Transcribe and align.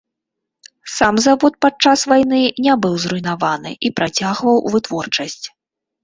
Сам 0.93 1.15
завод 1.25 1.53
падчас 1.65 2.05
вайны 2.11 2.39
не 2.67 2.73
быў 2.85 2.95
зруйнаваны 3.03 3.71
і 3.89 3.91
працягваў 4.01 4.57
вытворчасць. 4.77 5.45